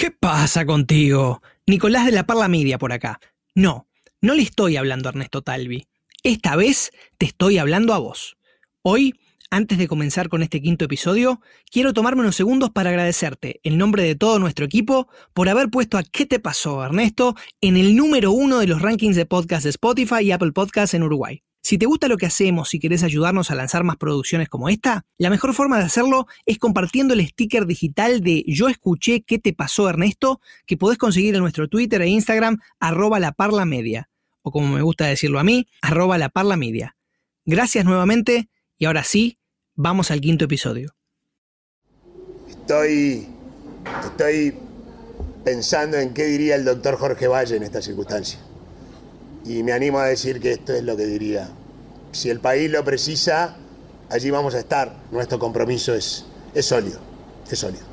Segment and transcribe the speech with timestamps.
[0.00, 1.42] ¿Qué pasa contigo?
[1.66, 3.20] Nicolás de la Parla Media por acá.
[3.54, 3.86] No,
[4.22, 5.88] no le estoy hablando a Ernesto Talvi.
[6.22, 8.38] Esta vez te estoy hablando a vos.
[8.80, 13.76] Hoy, antes de comenzar con este quinto episodio, quiero tomarme unos segundos para agradecerte, en
[13.76, 17.34] nombre de todo nuestro equipo, por haber puesto a ¿Qué te pasó, Ernesto?
[17.60, 21.02] en el número uno de los rankings de podcast de Spotify y Apple Podcasts en
[21.02, 21.42] Uruguay.
[21.62, 25.04] Si te gusta lo que hacemos y querés ayudarnos a lanzar más producciones como esta,
[25.18, 29.52] la mejor forma de hacerlo es compartiendo el sticker digital de Yo escuché qué te
[29.52, 34.08] pasó Ernesto, que podés conseguir en nuestro Twitter e Instagram, arroba la parla media,
[34.42, 36.96] o como me gusta decirlo a mí, arroba la parla media.
[37.44, 38.48] Gracias nuevamente
[38.78, 39.38] y ahora sí,
[39.74, 40.94] vamos al quinto episodio.
[42.48, 43.26] Estoy,
[44.04, 44.54] estoy
[45.44, 48.38] pensando en qué diría el doctor Jorge Valle en esta circunstancia.
[49.44, 51.48] Y me animo a decir que esto es lo que diría.
[52.12, 53.56] Si el país lo precisa,
[54.08, 54.94] allí vamos a estar.
[55.10, 57.00] Nuestro compromiso es, es sólido,
[57.50, 57.84] es sólido.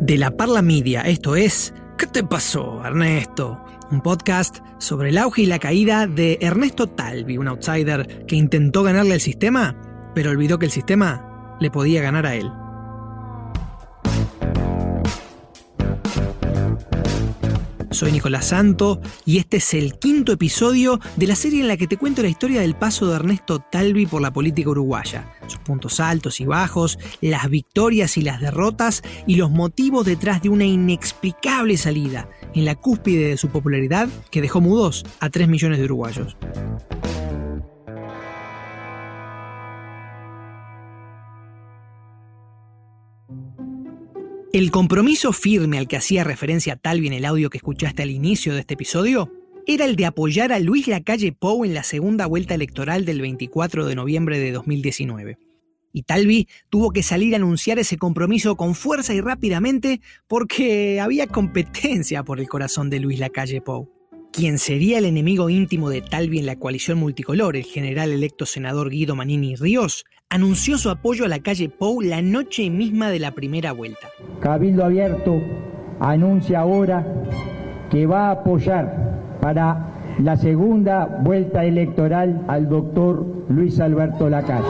[0.00, 3.58] De la Parla Media, esto es ¿Qué te pasó, Ernesto?
[3.90, 8.84] Un podcast sobre el auge y la caída de Ernesto Talvi, un outsider que intentó
[8.84, 9.74] ganarle al sistema,
[10.14, 12.52] pero olvidó que el sistema le podía ganar a él.
[17.98, 21.88] Soy Nicolás Santo y este es el quinto episodio de la serie en la que
[21.88, 25.98] te cuento la historia del paso de Ernesto Talvi por la política uruguaya, sus puntos
[25.98, 31.76] altos y bajos, las victorias y las derrotas y los motivos detrás de una inexplicable
[31.76, 36.36] salida en la cúspide de su popularidad que dejó mudos a 3 millones de uruguayos.
[44.58, 48.54] El compromiso firme al que hacía referencia Talvi en el audio que escuchaste al inicio
[48.54, 49.32] de este episodio
[49.68, 53.86] era el de apoyar a Luis Lacalle Pou en la segunda vuelta electoral del 24
[53.86, 55.38] de noviembre de 2019.
[55.92, 61.28] Y Talvi tuvo que salir a anunciar ese compromiso con fuerza y rápidamente porque había
[61.28, 63.92] competencia por el corazón de Luis Lacalle Pou.
[64.32, 68.90] Quien sería el enemigo íntimo de Talvi en la coalición multicolor, el general electo senador
[68.90, 73.32] Guido Manini Ríos, anunció su apoyo a la calle Pou la noche misma de la
[73.32, 74.08] primera vuelta.
[74.40, 75.40] Cabildo Abierto
[76.00, 77.06] anuncia ahora
[77.90, 84.66] que va a apoyar para la segunda vuelta electoral al doctor Luis Alberto Lacalle.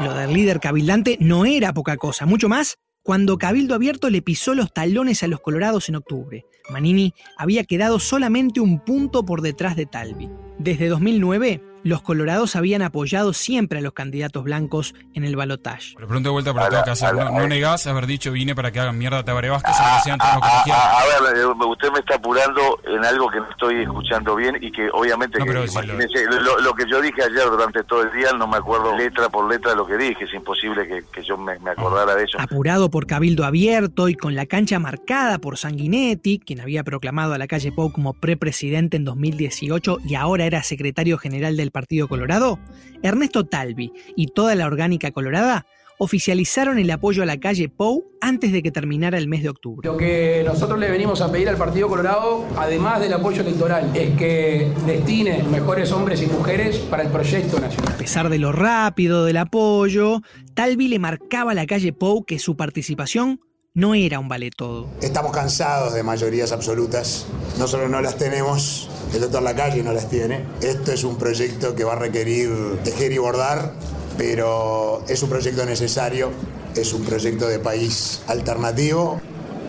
[0.00, 4.54] Lo del líder cabildante no era poca cosa, mucho más cuando Cabildo Abierto le pisó
[4.54, 6.44] los talones a los colorados en octubre.
[6.70, 10.30] Manini había quedado solamente un punto por detrás de Talvi.
[10.58, 15.94] Desde 2009, los colorados habían apoyado siempre a los candidatos blancos en el balotaje.
[15.96, 17.14] Pero pronto de vuelta para hacer.
[17.14, 20.20] No, no negás haber dicho vine para que hagan mierda a Tabaré Vázquez ah, quieran.
[20.22, 24.56] ah, a ver, eh, usted me está apurando en algo que no estoy escuchando bien
[24.60, 28.02] y que obviamente, No, que, lo- imagínese, lo, lo que yo dije ayer durante todo
[28.02, 31.04] el día, no me acuerdo letra por letra de lo que dije, es imposible que,
[31.12, 32.38] que yo me, me acordara de eso.
[32.40, 37.38] Apurado por Cabildo Abierto y con la cancha marcada por Sanguinetti, quien había proclamado a
[37.38, 42.58] la calle Pou como prepresidente en 2018 y ahora era secretario general del Partido Colorado,
[43.02, 45.66] Ernesto Talvi y toda la orgánica colorada
[46.02, 49.86] oficializaron el apoyo a la calle Pou antes de que terminara el mes de octubre.
[49.86, 54.16] Lo que nosotros le venimos a pedir al Partido Colorado, además del apoyo electoral, es
[54.16, 57.92] que destine mejores hombres y mujeres para el proyecto nacional.
[57.94, 60.22] A pesar de lo rápido del apoyo,
[60.54, 63.40] Talvi le marcaba a la calle Pou que su participación
[63.74, 64.88] no era un vale todo.
[65.00, 67.26] Estamos cansados de mayorías absolutas.
[67.58, 70.44] No solo no las tenemos, el doctor Lacalle no las tiene.
[70.60, 72.50] Esto es un proyecto que va a requerir
[72.82, 73.74] tejer y bordar,
[74.18, 76.30] pero es un proyecto necesario,
[76.74, 79.20] es un proyecto de país alternativo.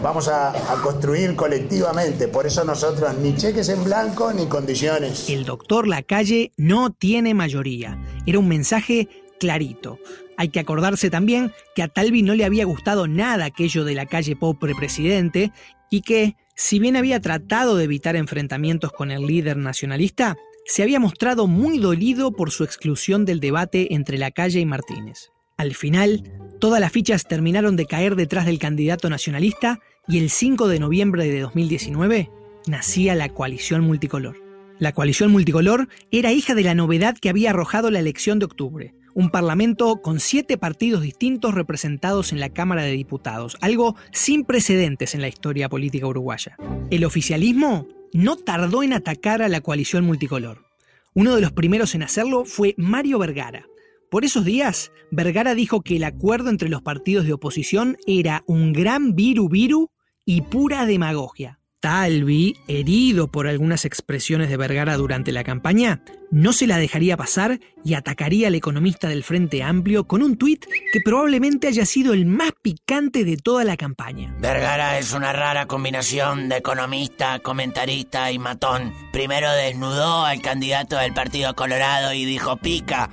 [0.01, 5.29] Vamos a, a construir colectivamente, por eso nosotros ni cheques en blanco ni condiciones.
[5.29, 8.03] El doctor Lacalle no tiene mayoría.
[8.25, 9.09] Era un mensaje
[9.39, 9.99] clarito.
[10.41, 14.07] Hay que acordarse también que a Talvi no le había gustado nada aquello de la
[14.07, 15.51] calle Pop presidente
[15.91, 20.99] y que, si bien había tratado de evitar enfrentamientos con el líder nacionalista, se había
[20.99, 25.29] mostrado muy dolido por su exclusión del debate entre la calle y Martínez.
[25.57, 26.23] Al final,
[26.59, 31.27] todas las fichas terminaron de caer detrás del candidato nacionalista y el 5 de noviembre
[31.27, 32.31] de 2019
[32.65, 34.37] nacía la coalición multicolor.
[34.79, 38.95] La coalición multicolor era hija de la novedad que había arrojado la elección de octubre,
[39.13, 45.15] un parlamento con siete partidos distintos representados en la Cámara de Diputados, algo sin precedentes
[45.15, 46.57] en la historia política uruguaya.
[46.89, 50.65] El oficialismo no tardó en atacar a la coalición multicolor.
[51.13, 53.65] Uno de los primeros en hacerlo fue Mario Vergara.
[54.09, 58.73] Por esos días, Vergara dijo que el acuerdo entre los partidos de oposición era un
[58.73, 59.89] gran viru viru
[60.25, 61.60] y pura demagogia.
[61.81, 67.59] Talvi, herido por algunas expresiones de Vergara durante la campaña, no se la dejaría pasar
[67.83, 70.63] y atacaría al economista del Frente Amplio con un tuit
[70.93, 74.35] que probablemente haya sido el más picante de toda la campaña.
[74.39, 78.93] Vergara es una rara combinación de economista, comentarista y matón.
[79.11, 83.09] Primero desnudó al candidato del Partido Colorado y dijo pica.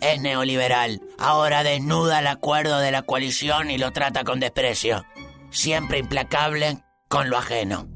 [0.00, 1.02] Es neoliberal.
[1.18, 5.04] Ahora desnuda el acuerdo de la coalición y lo trata con desprecio.
[5.50, 6.78] Siempre implacable
[7.08, 7.91] con lo ajeno.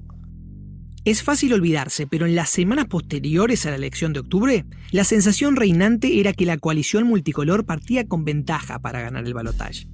[1.06, 5.54] Es fácil olvidarse, pero en las semanas posteriores a la elección de octubre, la sensación
[5.54, 9.86] reinante era que la coalición multicolor partía con ventaja para ganar el balotaje.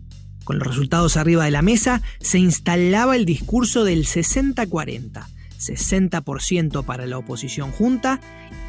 [0.44, 5.26] Con los resultados arriba de la mesa, se instalaba el discurso del 60-40,
[5.58, 8.18] 60% para la oposición junta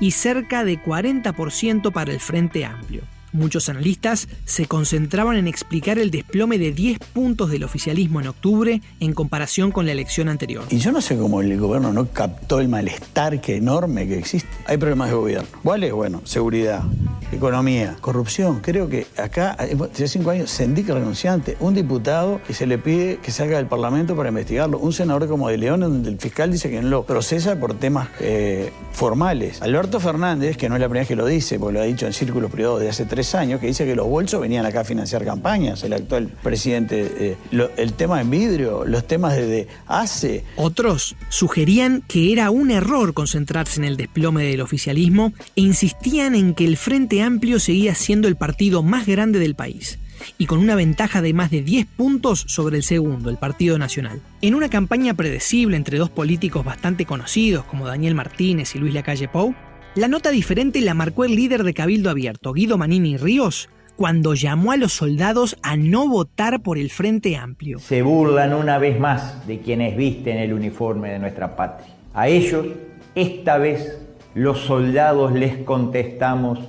[0.01, 3.03] y cerca de 40% para el Frente Amplio.
[3.33, 8.81] Muchos analistas se concentraban en explicar el desplome de 10 puntos del oficialismo en octubre
[8.99, 10.63] en comparación con la elección anterior.
[10.69, 14.49] Y yo no sé cómo el gobierno no captó el malestar que enorme que existe.
[14.65, 15.47] Hay problemas de gobierno.
[15.63, 15.93] ¿Cuál es?
[15.93, 16.83] Bueno, seguridad,
[17.31, 18.59] economía, corrupción.
[18.61, 23.17] Creo que acá, hace cinco años, se indica renunciante, un diputado que se le pide
[23.17, 26.69] que salga del Parlamento para investigarlo, un senador como de León, donde el fiscal dice
[26.69, 29.61] que no lo procesa por temas eh, formales.
[29.61, 32.05] Alberto Fernández, que no es la primera vez que lo dice, porque lo ha dicho
[32.05, 34.83] en círculos privados de hace tres años que dice que los bolsos venían acá a
[34.83, 37.11] financiar campañas, el actual presidente.
[37.17, 37.37] Eh,
[37.77, 40.43] el tema en vidrio, los temas de, ACE.
[40.55, 46.53] Otros sugerían que era un error concentrarse en el desplome del oficialismo e insistían en
[46.53, 49.99] que el Frente Amplio seguía siendo el partido más grande del país
[50.37, 54.21] y con una ventaja de más de 10 puntos sobre el segundo, el Partido Nacional.
[54.41, 59.27] En una campaña predecible entre dos políticos bastante conocidos como Daniel Martínez y Luis Lacalle
[59.27, 59.55] Pou,
[59.95, 64.71] la nota diferente la marcó el líder de Cabildo Abierto, Guido Manini Ríos, cuando llamó
[64.71, 67.77] a los soldados a no votar por el Frente Amplio.
[67.77, 71.93] Se burlan una vez más de quienes visten el uniforme de nuestra patria.
[72.13, 72.65] A ellos,
[73.13, 73.99] esta vez,
[74.33, 76.59] los soldados les contestamos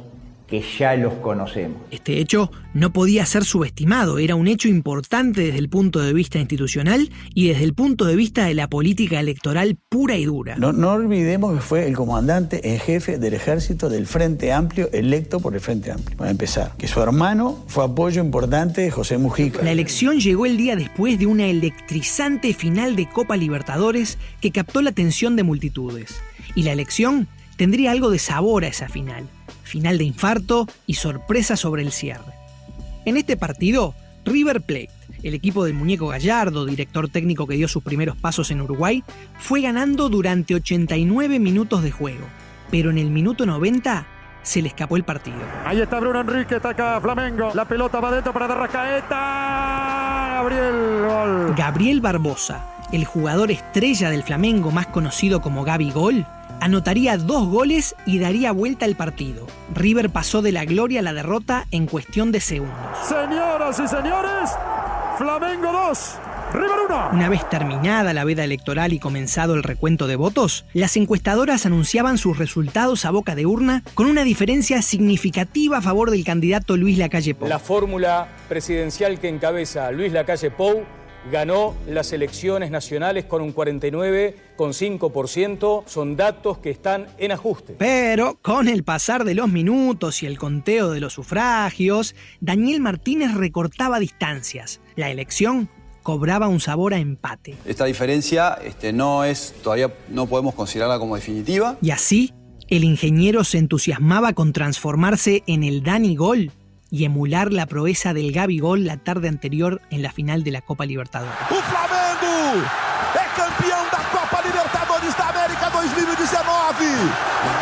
[0.54, 1.78] que ya los conocemos.
[1.90, 6.38] Este hecho no podía ser subestimado, era un hecho importante desde el punto de vista
[6.38, 10.54] institucional y desde el punto de vista de la política electoral pura y dura.
[10.56, 15.40] No, no olvidemos que fue el comandante en jefe del ejército del Frente Amplio, electo
[15.40, 16.16] por el Frente Amplio.
[16.16, 19.60] Para empezar, que su hermano fue apoyo importante de José Mujica.
[19.60, 24.82] La elección llegó el día después de una electrizante final de Copa Libertadores que captó
[24.82, 26.14] la atención de multitudes.
[26.54, 27.26] Y la elección
[27.56, 29.28] tendría algo de sabor a esa final
[29.64, 32.32] final de infarto y sorpresa sobre el cierre.
[33.04, 33.94] En este partido,
[34.24, 34.90] River Plate,
[35.22, 39.02] el equipo del muñeco Gallardo, director técnico que dio sus primeros pasos en Uruguay,
[39.38, 42.26] fue ganando durante 89 minutos de juego,
[42.70, 44.06] pero en el minuto 90
[44.42, 45.38] se le escapó el partido.
[45.64, 47.50] Ahí está Bruno Enrique, está acá Flamengo.
[47.54, 50.34] La pelota va dentro para Derrascaeta.
[50.36, 51.54] Gabriel Gol.
[51.56, 56.26] Gabriel Barbosa, el jugador estrella del Flamengo más conocido como Gabi Gol,
[56.64, 59.46] anotaría dos goles y daría vuelta al partido.
[59.74, 62.74] River pasó de la gloria a la derrota en cuestión de segundos.
[63.06, 64.50] Señoras y señores,
[65.18, 66.14] Flamengo 2.
[66.54, 67.08] River 1.
[67.12, 72.16] Una vez terminada la veda electoral y comenzado el recuento de votos, las encuestadoras anunciaban
[72.16, 76.96] sus resultados a boca de urna con una diferencia significativa a favor del candidato Luis
[76.96, 77.46] Lacalle Pou.
[77.46, 80.84] La fórmula presidencial que encabeza Luis Lacalle Pou
[81.30, 85.84] ganó las elecciones nacionales con un 49,5%.
[85.86, 87.74] Son datos que están en ajuste.
[87.78, 93.34] Pero con el pasar de los minutos y el conteo de los sufragios, Daniel Martínez
[93.34, 94.80] recortaba distancias.
[94.96, 95.68] La elección
[96.02, 97.56] cobraba un sabor a empate.
[97.64, 101.78] Esta diferencia este, no es, todavía no podemos considerarla como definitiva.
[101.80, 102.34] Y así,
[102.68, 106.52] el ingeniero se entusiasmaba con transformarse en el Dani Gol
[106.94, 110.86] y emular la proeza del Gabigol la tarde anterior en la final de la Copa
[110.86, 111.34] Libertadores.
[111.50, 112.62] ¡Un Flamengo
[113.14, 116.38] es campeón de la Copa Libertadores de América 2019.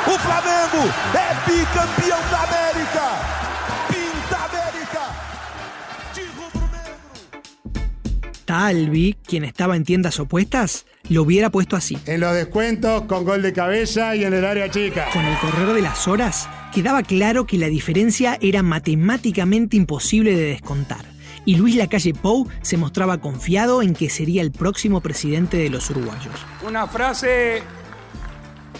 [0.06, 0.84] ¡Un Flamengo
[1.14, 3.06] es bicampeón de América.
[3.88, 5.04] Pinta América.
[8.44, 11.98] Talvi, quien estaba en tiendas opuestas, lo hubiera puesto así.
[12.06, 15.06] En los descuentos, con gol de cabeza y en el área chica.
[15.12, 20.44] Con el correr de las horas, quedaba claro que la diferencia era matemáticamente imposible de
[20.44, 21.04] descontar.
[21.44, 25.90] Y Luis Lacalle Pou se mostraba confiado en que sería el próximo presidente de los
[25.90, 26.34] uruguayos.
[26.66, 27.62] Una frase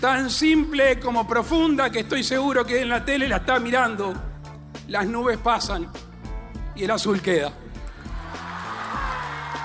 [0.01, 4.15] tan simple como profunda que estoy seguro que en la tele la está mirando.
[4.89, 5.89] Las nubes pasan
[6.77, 7.53] y el azul queda.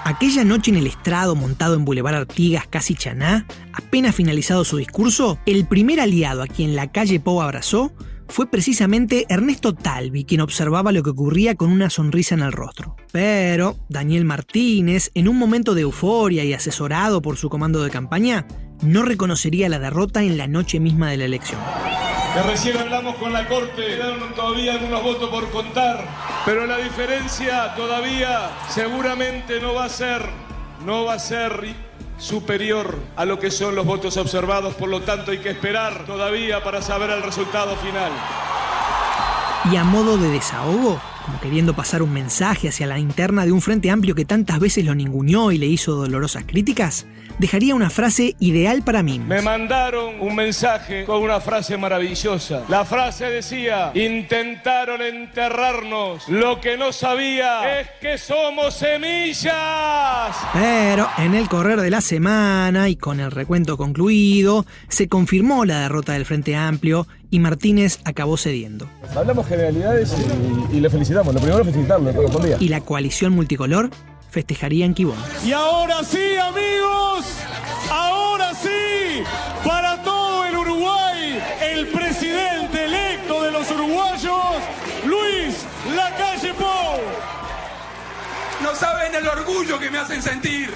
[0.08, 5.38] Aquella noche en el estrado montado en Boulevard Artigas, casi Chaná, apenas finalizado su discurso,
[5.46, 7.92] el primer aliado a quien la calle Pou abrazó
[8.30, 12.96] fue precisamente Ernesto Talvi, quien observaba lo que ocurría con una sonrisa en el rostro.
[13.12, 18.48] Pero Daniel Martínez, en un momento de euforia y asesorado por su comando de campaña,
[18.82, 21.60] no reconocería la derrota en la noche misma de la elección.
[22.34, 26.06] Que recién hablamos con la Corte, quedaron todavía algunos votos por contar,
[26.46, 30.22] pero la diferencia todavía seguramente no va a ser,
[30.86, 31.76] no va a ser
[32.18, 36.64] superior a lo que son los votos observados, por lo tanto hay que esperar todavía
[36.64, 38.12] para saber el resultado final.
[39.72, 43.62] Y a modo de desahogo, como queriendo pasar un mensaje hacia la interna de un
[43.62, 47.06] frente amplio que tantas veces lo ninguneó y le hizo dolorosas críticas,
[47.40, 49.20] dejaría una frase ideal para mí.
[49.20, 52.64] Me mandaron un mensaje con una frase maravillosa.
[52.70, 56.28] La frase decía, intentaron enterrarnos.
[56.28, 60.36] Lo que no sabía es que somos semillas.
[60.54, 65.82] Pero en el correr de la semana y con el recuento concluido, se confirmó la
[65.82, 68.90] derrota del Frente Amplio y Martínez acabó cediendo.
[69.16, 70.16] Hablamos generalidades
[70.72, 71.34] y, le felicitamos.
[71.34, 72.58] Lo primero felicitarlo, correspondía.
[72.60, 73.90] Y la coalición multicolor
[74.30, 75.18] festejaría en Quibón.
[75.46, 77.26] Y ahora sí, amigos,
[77.90, 79.24] ahora sí,
[79.66, 84.56] para todo el Uruguay, el presidente electo de los uruguayos,
[85.06, 85.66] Luis
[85.96, 87.00] Lacalle Pou.
[88.62, 90.74] No saben el orgullo que me hacen sentir.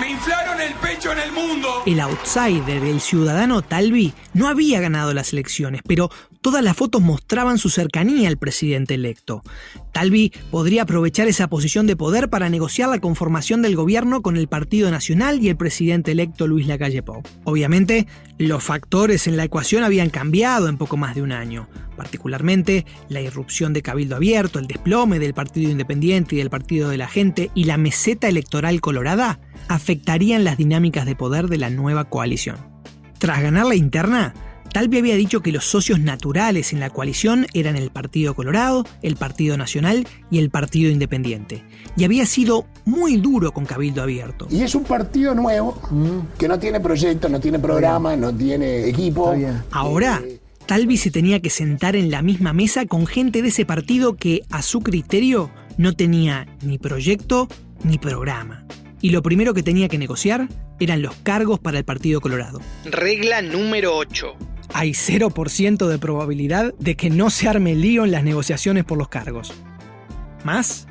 [0.00, 1.68] Me inflaron el pecho en el mundo.
[1.84, 7.58] El outsider, el ciudadano Talvi, no había ganado las elecciones, pero todas las fotos mostraban
[7.58, 9.42] su cercanía al presidente electo.
[9.92, 14.48] Talvi podría aprovechar esa posición de poder para negociar la conformación del gobierno con el
[14.48, 17.22] Partido Nacional y el presidente electo Luis Lacalle Pou.
[17.44, 18.06] Obviamente,
[18.38, 23.20] los factores en la ecuación habían cambiado en poco más de un año, particularmente la
[23.20, 27.50] irrupción de Cabildo Abierto, el desplome del Partido Independiente y del Partido de la Gente
[27.54, 29.40] y la meseta electoral colorada
[29.70, 32.56] afectarían las dinámicas de poder de la nueva coalición.
[33.18, 34.34] Tras ganar la interna,
[34.72, 39.14] Talvi había dicho que los socios naturales en la coalición eran el Partido Colorado, el
[39.14, 41.62] Partido Nacional y el Partido Independiente.
[41.96, 44.48] Y había sido muy duro con Cabildo Abierto.
[44.50, 45.80] Y es un partido nuevo
[46.36, 49.32] que no tiene proyecto, no tiene programa, no tiene equipo.
[49.70, 50.20] Ahora,
[50.66, 54.42] Talvi se tenía que sentar en la misma mesa con gente de ese partido que,
[54.50, 57.46] a su criterio, no tenía ni proyecto
[57.84, 58.66] ni programa
[59.00, 62.60] y lo primero que tenía que negociar eran los cargos para el Partido Colorado.
[62.84, 64.34] Regla número 8.
[64.72, 69.08] Hay 0% de probabilidad de que no se arme lío en las negociaciones por los
[69.08, 69.52] cargos.
[70.44, 70.86] Más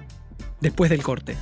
[0.59, 1.35] después del corte.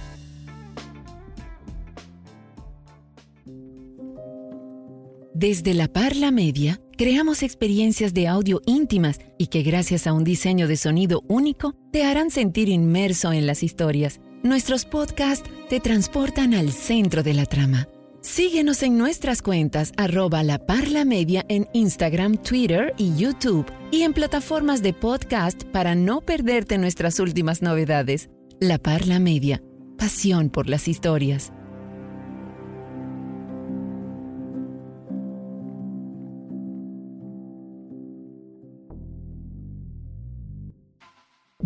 [5.34, 10.68] Desde la Parla Media, creamos experiencias de audio íntimas y que gracias a un diseño
[10.68, 16.72] de sonido único te harán sentir inmerso en las historias Nuestros podcasts te transportan al
[16.72, 17.90] centro de la trama.
[18.22, 24.14] Síguenos en nuestras cuentas arroba la parla media en Instagram, Twitter y YouTube y en
[24.14, 28.30] plataformas de podcast para no perderte nuestras últimas novedades.
[28.62, 29.62] La Parla Media,
[29.98, 31.52] pasión por las historias.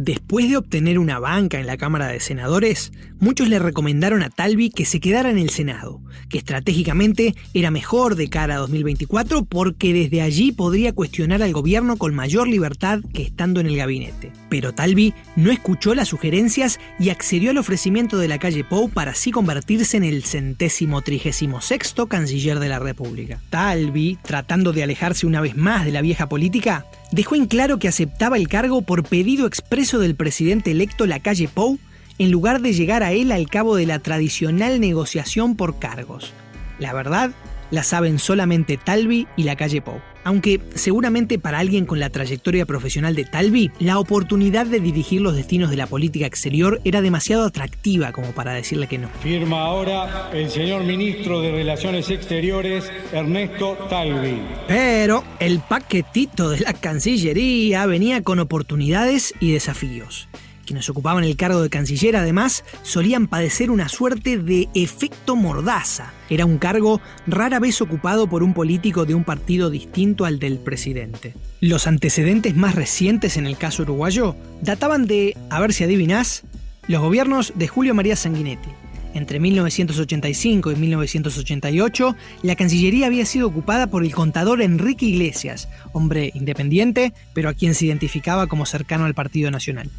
[0.03, 4.71] Después de obtener una banca en la Cámara de Senadores, muchos le recomendaron a Talvi
[4.71, 9.93] que se quedara en el Senado, que estratégicamente era mejor de cara a 2024 porque
[9.93, 14.31] desde allí podría cuestionar al gobierno con mayor libertad que estando en el gabinete.
[14.49, 19.11] Pero Talvi no escuchó las sugerencias y accedió al ofrecimiento de la calle Pou para
[19.11, 23.39] así convertirse en el centésimo trigésimo sexto canciller de la República.
[23.51, 27.87] Talvi, tratando de alejarse una vez más de la vieja política, dejó en claro que
[27.87, 31.79] aceptaba el cargo por pedido expreso del presidente electo Lacalle Pou
[32.17, 36.33] en lugar de llegar a él al cabo de la tradicional negociación por cargos.
[36.79, 37.31] La verdad,
[37.71, 39.99] la saben solamente Talvi y la calle Pou.
[40.23, 45.35] Aunque seguramente para alguien con la trayectoria profesional de Talvi, la oportunidad de dirigir los
[45.35, 49.09] destinos de la política exterior era demasiado atractiva como para decirle que no.
[49.23, 54.41] Firma ahora el señor ministro de Relaciones Exteriores, Ernesto Talvi.
[54.67, 60.27] Pero el paquetito de la Cancillería venía con oportunidades y desafíos.
[60.71, 66.13] Quienes ocupaban el cargo de canciller además solían padecer una suerte de efecto mordaza.
[66.29, 70.59] Era un cargo rara vez ocupado por un político de un partido distinto al del
[70.59, 71.33] presidente.
[71.59, 76.43] Los antecedentes más recientes en el caso uruguayo databan de, a ver si adivinás,
[76.87, 78.69] los gobiernos de Julio María Sanguinetti.
[79.13, 86.31] Entre 1985 y 1988, la Cancillería había sido ocupada por el contador Enrique Iglesias, hombre
[86.33, 89.89] independiente, pero a quien se identificaba como cercano al Partido Nacional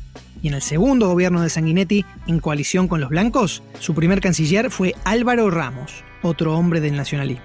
[0.43, 4.71] y en el segundo gobierno de Sanguinetti, en coalición con los blancos, su primer canciller
[4.71, 7.45] fue Álvaro Ramos, otro hombre del nacionalismo.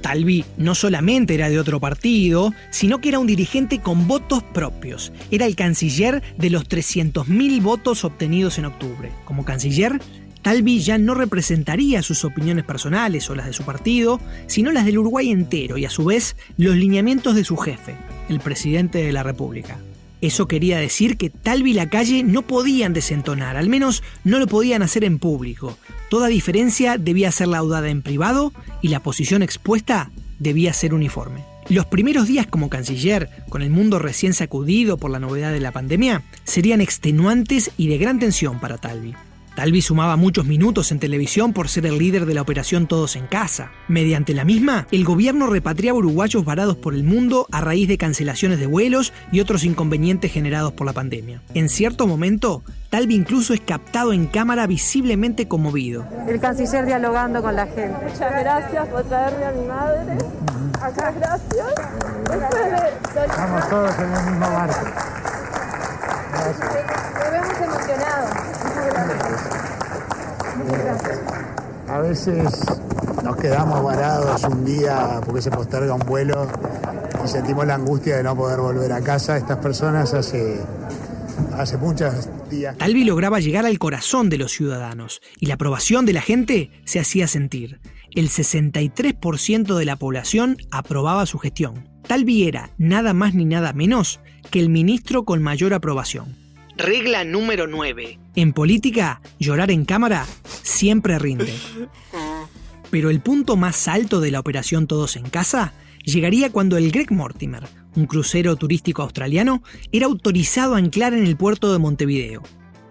[0.00, 5.12] Talvi no solamente era de otro partido, sino que era un dirigente con votos propios.
[5.30, 9.12] Era el canciller de los 300.000 votos obtenidos en octubre.
[9.24, 10.00] Como canciller,
[10.42, 14.98] Talvi ya no representaría sus opiniones personales o las de su partido, sino las del
[14.98, 17.96] Uruguay entero y a su vez los lineamientos de su jefe,
[18.28, 19.78] el presidente de la República.
[20.26, 24.48] Eso quería decir que Talvi y la calle no podían desentonar, al menos no lo
[24.48, 25.78] podían hacer en público.
[26.10, 28.52] Toda diferencia debía ser laudada en privado
[28.82, 31.44] y la posición expuesta debía ser uniforme.
[31.68, 35.70] Los primeros días como canciller, con el mundo recién sacudido por la novedad de la
[35.70, 39.14] pandemia, serían extenuantes y de gran tensión para Talvi.
[39.56, 43.26] Talvi sumaba muchos minutos en televisión por ser el líder de la operación Todos en
[43.26, 43.72] Casa.
[43.88, 48.60] Mediante la misma, el gobierno repatriaba uruguayos varados por el mundo a raíz de cancelaciones
[48.60, 51.40] de vuelos y otros inconvenientes generados por la pandemia.
[51.54, 56.06] En cierto momento, Talvi incluso es captado en cámara visiblemente conmovido.
[56.28, 57.96] El canciller dialogando con la gente.
[58.02, 60.18] Muchas gracias por traerme a mi madre.
[60.82, 61.66] Acá, gracias.
[63.14, 64.86] Estamos todos en el mismo barco.
[66.36, 68.30] Nos vemos emocionados.
[70.56, 71.18] Muchas gracias.
[71.96, 72.44] A veces
[73.24, 76.46] nos quedamos varados un día porque se posterga un vuelo
[77.24, 79.38] y sentimos la angustia de no poder volver a casa.
[79.38, 80.60] Estas personas hace,
[81.54, 82.76] hace muchos días.
[82.76, 87.00] Talvi lograba llegar al corazón de los ciudadanos y la aprobación de la gente se
[87.00, 87.80] hacía sentir.
[88.14, 91.88] El 63% de la población aprobaba su gestión.
[92.06, 96.45] Talvi era nada más ni nada menos que el ministro con mayor aprobación.
[96.76, 98.18] Regla número 9.
[98.34, 100.26] En política, llorar en cámara
[100.62, 101.54] siempre rinde.
[102.90, 105.72] Pero el punto más alto de la operación Todos en Casa
[106.04, 111.36] llegaría cuando el Greg Mortimer, un crucero turístico australiano, era autorizado a anclar en el
[111.38, 112.42] puerto de Montevideo.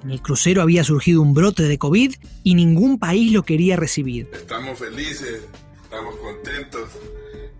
[0.03, 4.29] En el crucero había surgido un brote de COVID y ningún país lo quería recibir.
[4.33, 5.43] Estamos felices,
[5.83, 6.89] estamos contentos.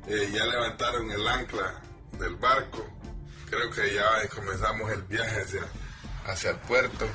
[0.08, 1.82] Eh, ya levantaron el ancla
[2.20, 2.84] del barco.
[3.48, 5.62] Creo que ya comenzamos el viaje hacia,
[6.26, 7.06] hacia el puerto.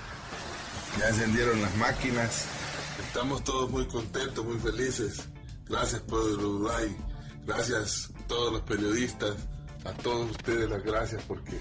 [0.99, 2.47] Ya encendieron las máquinas.
[3.07, 5.29] Estamos todos muy contentos, muy felices.
[5.69, 6.97] Gracias por el Uruguay.
[7.47, 9.37] Gracias a todos los periodistas.
[9.85, 11.59] A todos ustedes las gracias porque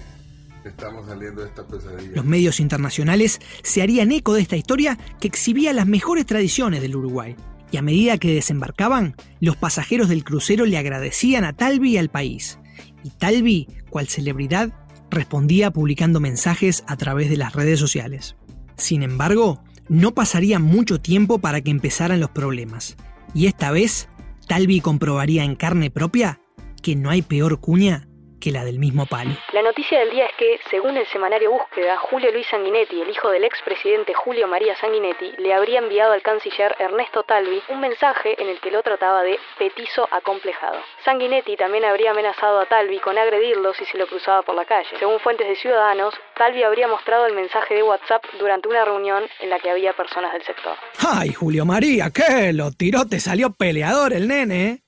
[0.64, 2.12] estamos saliendo de esta pesadilla.
[2.14, 6.96] Los medios internacionales se harían eco de esta historia que exhibía las mejores tradiciones del
[6.96, 7.36] Uruguay.
[7.72, 12.10] Y a medida que desembarcaban, los pasajeros del crucero le agradecían a Talvi y al
[12.10, 12.58] país.
[13.04, 14.72] Y Talvi, cual celebridad,
[15.10, 18.36] respondía publicando mensajes a través de las redes sociales.
[18.76, 22.96] Sin embargo, no pasaría mucho tiempo para que empezaran los problemas.
[23.34, 24.08] Y esta vez,
[24.46, 26.40] Talvi comprobaría en carne propia
[26.82, 28.08] que no hay peor cuña
[28.40, 29.30] que la del mismo palo.
[29.52, 33.30] La noticia del día es que, según el semanario Búsqueda, Julio Luis Sanguinetti, el hijo
[33.30, 38.48] del expresidente Julio María Sanguinetti, le habría enviado al canciller Ernesto Talvi un mensaje en
[38.48, 40.78] el que lo trataba de petizo acomplejado.
[41.04, 44.88] Sanguinetti también habría amenazado a Talvi con agredirlo si se lo cruzaba por la calle.
[44.98, 49.50] Según fuentes de Ciudadanos, Talvi habría mostrado el mensaje de WhatsApp durante una reunión en
[49.50, 50.74] la que había personas del sector.
[51.06, 52.10] ¡Ay, Julio María!
[52.10, 52.52] ¿Qué?
[52.52, 54.78] Lo tiró, te salió peleador el nene, ¿eh?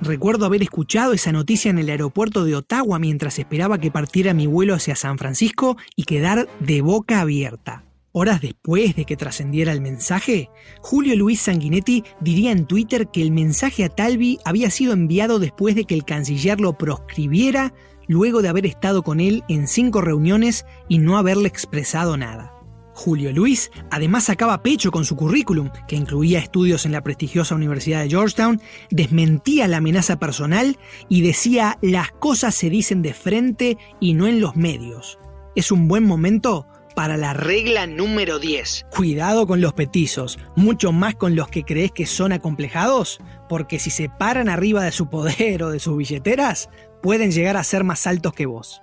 [0.00, 4.46] Recuerdo haber escuchado esa noticia en el aeropuerto de Ottawa mientras esperaba que partiera mi
[4.46, 7.84] vuelo hacia San Francisco y quedar de boca abierta.
[8.12, 10.48] Horas después de que trascendiera el mensaje,
[10.80, 15.74] Julio Luis Sanguinetti diría en Twitter que el mensaje a Talvi había sido enviado después
[15.74, 17.74] de que el canciller lo proscribiera
[18.08, 22.55] luego de haber estado con él en cinco reuniones y no haberle expresado nada.
[22.96, 28.02] Julio Luis además sacaba pecho con su currículum, que incluía estudios en la prestigiosa Universidad
[28.02, 30.78] de Georgetown, desmentía la amenaza personal
[31.08, 35.18] y decía las cosas se dicen de frente y no en los medios.
[35.54, 38.86] Es un buen momento para la regla número 10.
[38.90, 43.90] Cuidado con los petizos, mucho más con los que crees que son acomplejados, porque si
[43.90, 46.70] se paran arriba de su poder o de sus billeteras,
[47.02, 48.80] pueden llegar a ser más altos que vos.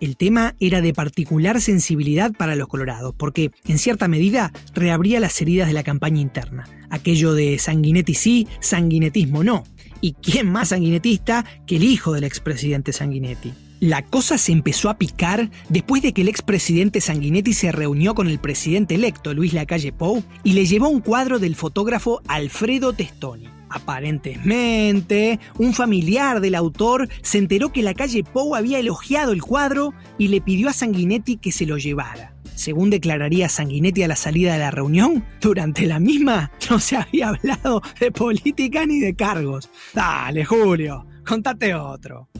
[0.00, 5.40] El tema era de particular sensibilidad para los colorados, porque, en cierta medida, reabría las
[5.40, 6.68] heridas de la campaña interna.
[6.90, 9.64] Aquello de sanguinetti sí, sanguinetismo no.
[10.00, 13.52] ¿Y quién más sanguinetista que el hijo del expresidente Sanguinetti?
[13.80, 18.28] La cosa se empezó a picar después de que el expresidente Sanguinetti se reunió con
[18.28, 23.55] el presidente electo, Luis Lacalle Pou, y le llevó un cuadro del fotógrafo Alfredo Testoni.
[23.76, 29.92] Aparentemente, un familiar del autor se enteró que la calle Pou había elogiado el cuadro
[30.18, 32.34] y le pidió a Sanguinetti que se lo llevara.
[32.54, 37.28] Según declararía Sanguinetti a la salida de la reunión, durante la misma no se había
[37.28, 39.68] hablado de política ni de cargos.
[39.92, 42.30] Dale, Julio, contate otro.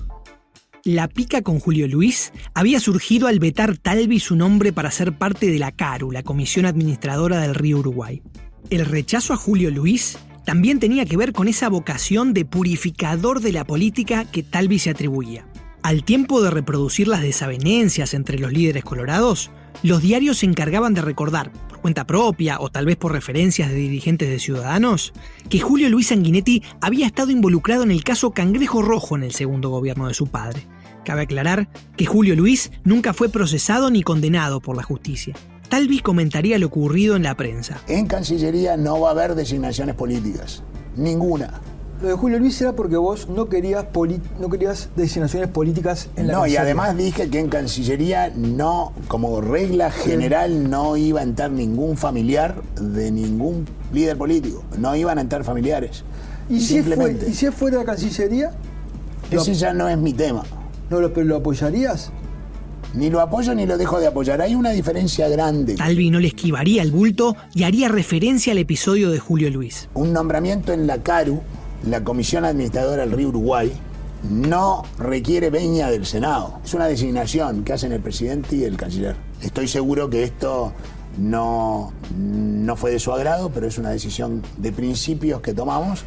[0.85, 5.51] La pica con Julio Luis había surgido al vetar Talvi su nombre para ser parte
[5.51, 8.22] de la CARU, la Comisión Administradora del Río Uruguay.
[8.70, 13.53] El rechazo a Julio Luis también tenía que ver con esa vocación de purificador de
[13.53, 15.47] la política que Talvi se atribuía.
[15.83, 19.51] Al tiempo de reproducir las desavenencias entre los líderes colorados,
[19.83, 23.75] los diarios se encargaban de recordar, por cuenta propia o tal vez por referencias de
[23.75, 25.13] dirigentes de Ciudadanos,
[25.51, 29.71] que Julio Luis Sanguinetti había estado involucrado en el caso Cangrejo Rojo en el segundo
[29.71, 30.67] gobierno de su padre.
[31.05, 35.35] Cabe aclarar que Julio Luis nunca fue procesado ni condenado por la justicia.
[35.68, 37.81] Talvi comentaría lo ocurrido en la prensa.
[37.88, 40.62] En Cancillería no va a haber designaciones políticas.
[40.96, 41.61] Ninguna.
[42.02, 43.87] Lo de Julio Luis era porque vos no querías,
[44.38, 49.40] no querías designaciones políticas en la No, y además dije que en Cancillería no, como
[49.40, 54.62] regla general, no iba a entrar ningún familiar de ningún líder político.
[54.79, 56.05] No iban a entrar familiares.
[56.50, 57.31] ¿Y si, Simplemente.
[57.31, 58.52] ¿y si es fuera de la Cancillería?
[59.31, 60.44] Ese ya no es mi tema.
[60.90, 62.12] ¿No lo, pero lo apoyarías?
[62.97, 64.41] Ni lo apoyo ni lo dejo de apoyar.
[64.41, 65.75] Hay una diferencia grande.
[65.75, 69.91] Talvi no le esquivaría el bulto y haría referencia al episodio de Julio Luis.
[69.93, 71.43] Un nombramiento en la CARU
[71.87, 73.73] la Comisión Administradora del Río Uruguay
[74.31, 76.59] no requiere veña del Senado.
[76.65, 79.15] Es una designación que hacen el presidente y el canciller.
[79.43, 80.73] Estoy seguro que esto
[81.19, 86.05] no, no fue de su agrado, pero es una decisión de principios que tomamos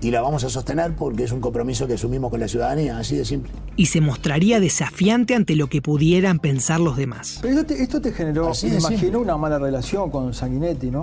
[0.00, 3.16] y la vamos a sostener porque es un compromiso que asumimos con la ciudadanía, así
[3.16, 3.50] de simple.
[3.76, 7.38] Y se mostraría desafiante ante lo que pudieran pensar los demás.
[7.42, 11.02] Pero esto te, generó, me imagino, una mala relación con Sanguinetti, ¿no?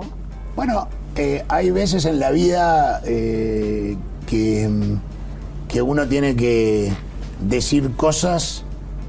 [0.56, 4.70] Bueno, eh, hay veces en la vida eh, que,
[5.68, 6.92] que uno tiene que
[7.40, 8.64] decir cosas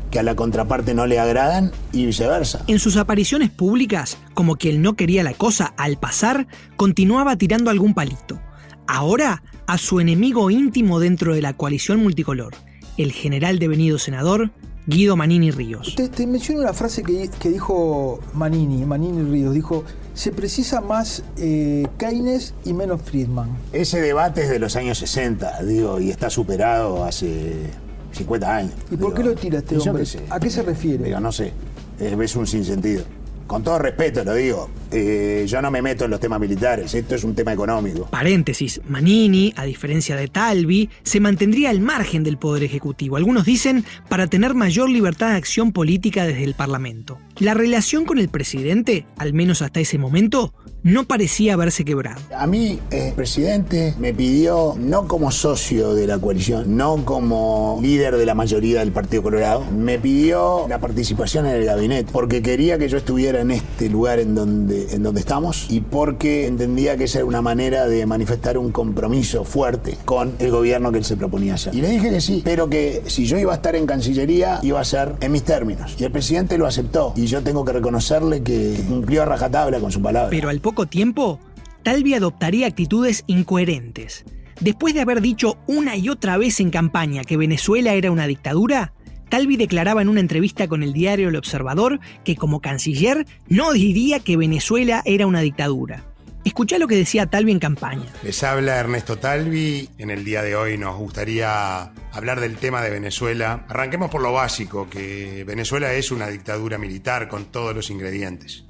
[0.09, 2.63] que a la contraparte no le agradan y viceversa.
[2.67, 7.69] En sus apariciones públicas, como que él no quería la cosa al pasar, continuaba tirando
[7.69, 8.39] algún palito.
[8.87, 12.53] Ahora, a su enemigo íntimo dentro de la coalición multicolor,
[12.97, 14.51] el general devenido senador,
[14.87, 15.95] Guido Manini Ríos.
[15.95, 21.87] Te, menciono una frase que, que, dijo Manini, Manini Ríos, dijo, se precisa más eh,
[21.97, 23.49] Keynes y menos Friedman.
[23.73, 27.71] Ese debate es de los años 60, digo, y está superado hace
[28.11, 28.73] 50 años.
[28.91, 30.05] ¿Y por qué lo tira este hombre?
[30.29, 31.05] ¿A qué se refiere?
[31.05, 31.51] Digo, no sé,
[31.99, 33.03] es un sinsentido
[33.47, 37.15] con todo respeto lo digo, eh, yo no me meto en los temas militares, esto
[37.15, 38.07] es un tema económico.
[38.09, 43.17] Paréntesis, Manini, a diferencia de Talvi, se mantendría al margen del Poder Ejecutivo.
[43.17, 47.19] Algunos dicen para tener mayor libertad de acción política desde el Parlamento.
[47.39, 52.21] La relación con el presidente, al menos hasta ese momento, no parecía haberse quebrado.
[52.37, 57.79] A mí, el eh, presidente me pidió, no como socio de la coalición, no como
[57.81, 62.43] líder de la mayoría del Partido Colorado, me pidió la participación en el gabinete, porque
[62.43, 66.95] quería que yo estuviera en este lugar en donde, en donde estamos y porque entendía
[66.97, 71.05] que esa era una manera de manifestar un compromiso fuerte con el gobierno que él
[71.05, 71.73] se proponía hacer.
[71.73, 74.79] Y le dije que sí, pero que si yo iba a estar en Cancillería, iba
[74.79, 75.95] a ser en mis términos.
[75.97, 77.11] Y el presidente lo aceptó.
[77.25, 80.29] Y yo tengo que reconocerle que cumplió a rajatabla con su palabra.
[80.29, 81.39] Pero al poco tiempo,
[81.81, 84.25] Talvi adoptaría actitudes incoherentes.
[84.59, 88.93] Después de haber dicho una y otra vez en campaña que Venezuela era una dictadura,
[89.27, 94.19] Talvi declaraba en una entrevista con el diario El Observador que como canciller no diría
[94.19, 96.03] que Venezuela era una dictadura.
[96.45, 98.05] Escuchá lo que decía Talvi en campaña.
[98.23, 99.89] Les habla Ernesto Talvi.
[99.97, 103.65] En el día de hoy nos gustaría hablar del tema de Venezuela.
[103.67, 108.63] Arranquemos por lo básico, que Venezuela es una dictadura militar con todos los ingredientes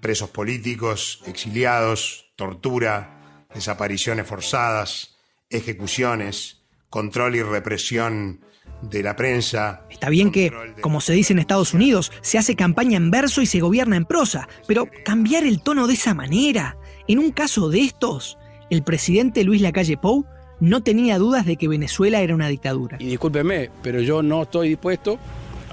[0.00, 5.16] presos políticos, exiliados, tortura, desapariciones forzadas,
[5.50, 8.40] ejecuciones, control y represión
[8.82, 9.84] de la prensa.
[9.90, 13.46] Está bien que, como se dice en Estados Unidos, se hace campaña en verso y
[13.46, 16.76] se gobierna en prosa, pero cambiar el tono de esa manera,
[17.08, 18.38] en un caso de estos,
[18.70, 20.26] el presidente Luis Lacalle Pou
[20.60, 22.96] no tenía dudas de que Venezuela era una dictadura.
[23.00, 25.18] Y discúlpeme, pero yo no estoy dispuesto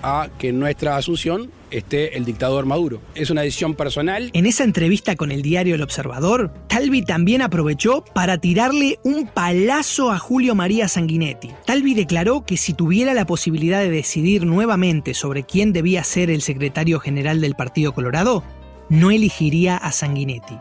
[0.04, 3.02] a que en nuestra asunción esté el dictador Maduro.
[3.16, 4.30] Es una decisión personal.
[4.34, 10.12] En esa entrevista con el diario El Observador, Talvi también aprovechó para tirarle un palazo
[10.12, 11.52] a Julio María Sanguinetti.
[11.66, 16.42] Talvi declaró que si tuviera la posibilidad de decidir nuevamente sobre quién debía ser el
[16.42, 18.44] secretario general del Partido Colorado,
[18.90, 20.60] no elegiría a Sanguinetti.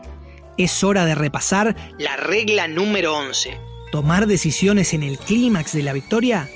[0.57, 3.57] Es hora de repasar la regla número 11.
[3.91, 6.47] Tomar decisiones en el clímax de la victoria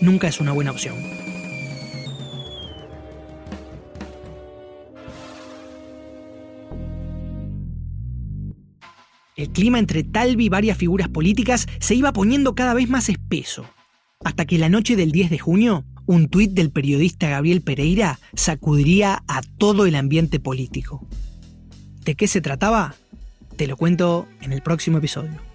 [0.00, 0.94] nunca es una buena opción.
[9.34, 13.66] El clima entre Talvi y varias figuras políticas se iba poniendo cada vez más espeso,
[14.24, 19.24] hasta que la noche del 10 de junio, un tuit del periodista Gabriel Pereira sacudiría
[19.26, 21.08] a todo el ambiente político.
[22.04, 22.94] ¿De qué se trataba?
[23.56, 25.52] Te lo cuento en el próximo episodio.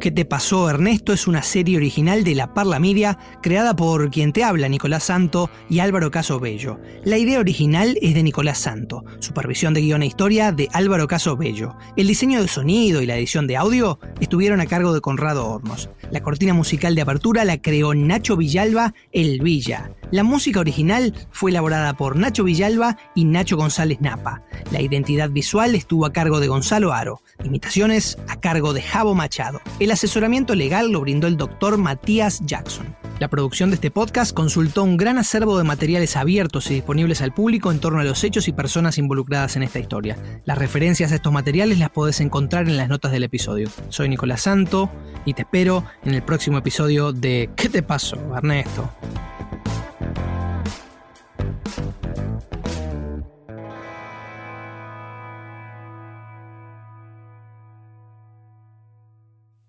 [0.00, 1.12] ¿Qué te pasó Ernesto?
[1.12, 5.50] es una serie original de La Parla Media creada por quien te habla, Nicolás Santo
[5.68, 6.78] y Álvaro Caso Bello.
[7.02, 11.36] La idea original es de Nicolás Santo, supervisión de guion e historia de Álvaro Caso
[11.36, 11.76] Bello.
[11.96, 15.90] El diseño de sonido y la edición de audio estuvieron a cargo de Conrado Hornos.
[16.12, 19.90] La cortina musical de apertura la creó Nacho Villalba, El Villa.
[20.10, 24.42] La música original fue elaborada por Nacho Villalba y Nacho González Napa.
[24.70, 27.20] La identidad visual estuvo a cargo de Gonzalo Aro.
[27.44, 29.60] Imitaciones a cargo de Javo Machado.
[29.80, 32.96] El asesoramiento legal lo brindó el doctor Matías Jackson.
[33.20, 37.34] La producción de este podcast consultó un gran acervo de materiales abiertos y disponibles al
[37.34, 40.16] público en torno a los hechos y personas involucradas en esta historia.
[40.46, 43.68] Las referencias a estos materiales las podés encontrar en las notas del episodio.
[43.90, 44.88] Soy Nicolás Santo
[45.26, 48.88] y te espero en el próximo episodio de ¿Qué te pasó, Ernesto?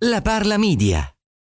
[0.01, 1.18] La Parla Media.